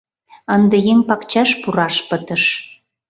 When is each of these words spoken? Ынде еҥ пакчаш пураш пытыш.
Ынде 0.55 0.77
еҥ 0.91 0.99
пакчаш 1.07 1.49
пураш 1.61 1.95
пытыш. 2.09 2.43